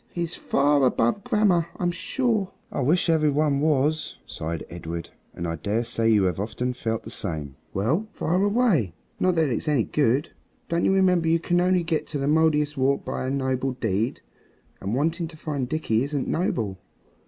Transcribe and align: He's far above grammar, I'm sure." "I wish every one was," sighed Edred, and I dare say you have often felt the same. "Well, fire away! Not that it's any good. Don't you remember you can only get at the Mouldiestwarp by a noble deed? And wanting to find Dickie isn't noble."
He's 0.09 0.33
far 0.33 0.83
above 0.83 1.23
grammar, 1.23 1.67
I'm 1.75 1.91
sure." 1.91 2.53
"I 2.71 2.81
wish 2.81 3.07
every 3.07 3.29
one 3.29 3.59
was," 3.59 4.17
sighed 4.25 4.65
Edred, 4.67 5.11
and 5.35 5.47
I 5.47 5.57
dare 5.57 5.83
say 5.83 6.09
you 6.09 6.23
have 6.23 6.39
often 6.39 6.73
felt 6.73 7.03
the 7.03 7.11
same. 7.11 7.55
"Well, 7.71 8.07
fire 8.11 8.41
away! 8.41 8.95
Not 9.19 9.35
that 9.35 9.49
it's 9.49 9.67
any 9.67 9.83
good. 9.83 10.31
Don't 10.69 10.83
you 10.85 10.91
remember 10.91 11.27
you 11.27 11.39
can 11.39 11.61
only 11.61 11.83
get 11.83 12.15
at 12.15 12.19
the 12.21 12.25
Mouldiestwarp 12.25 13.05
by 13.05 13.27
a 13.27 13.29
noble 13.29 13.73
deed? 13.73 14.21
And 14.81 14.95
wanting 14.95 15.27
to 15.27 15.37
find 15.37 15.69
Dickie 15.69 16.03
isn't 16.03 16.27
noble." 16.27 16.79